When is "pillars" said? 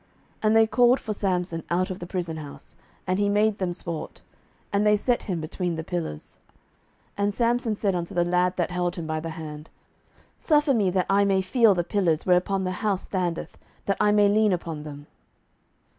5.83-6.39, 11.83-12.25